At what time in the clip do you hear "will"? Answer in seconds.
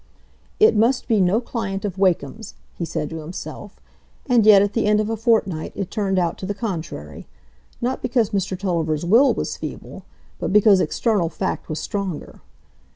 9.05-9.35